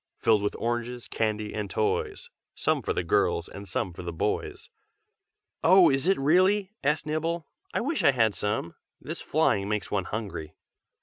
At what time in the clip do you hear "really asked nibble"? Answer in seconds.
6.17-7.45